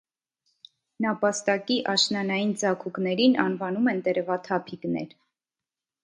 [1.03, 5.13] Նապաստակի աշնանային ձագուկներին անվանում են տերևաթափիկներ։